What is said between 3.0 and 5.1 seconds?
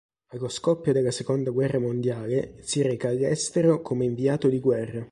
all'estero come inviato di guerra.